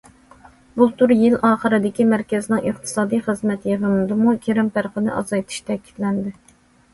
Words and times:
بۇلتۇر 0.81 1.11
يىل 1.17 1.35
ئاخىرىدىكى 1.49 2.07
مەركەزنىڭ 2.13 2.63
ئىقتىسادىي 2.69 3.21
خىزمەت 3.27 3.69
يىغىنىدىمۇ 3.73 4.35
كىرىم 4.47 4.73
پەرقىنى 4.79 5.15
ئازايتىش 5.21 5.61
تەكىتلەندى. 5.69 6.35